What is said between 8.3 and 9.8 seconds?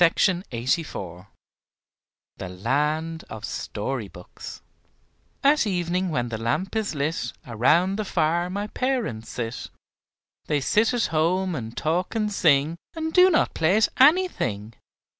my parents sit;